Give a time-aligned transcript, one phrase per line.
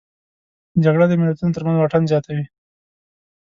[0.83, 2.45] جګړه د ملتونو ترمنځ واټن زیاتوي